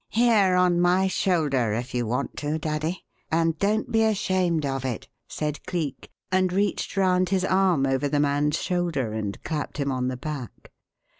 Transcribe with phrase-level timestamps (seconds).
[0.09, 5.07] Here on my shoulder, if you want to, daddy, and don't be ashamed of it!"
[5.29, 10.07] said Cleek, and reached round his arm over the man's shoulder and clapped him on
[10.07, 10.71] the back.